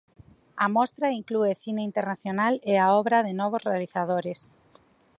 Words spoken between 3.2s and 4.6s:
de novos realizadores.